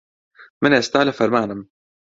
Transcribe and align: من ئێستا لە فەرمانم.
من 0.61 0.71
ئێستا 0.77 1.01
لە 1.07 1.13
فەرمانم. 1.17 1.61